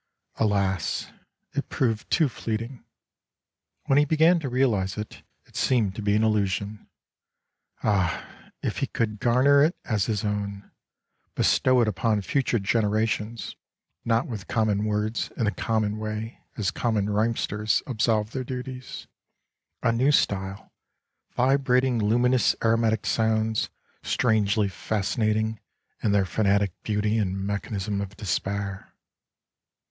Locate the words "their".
18.31-18.43, 26.11-26.25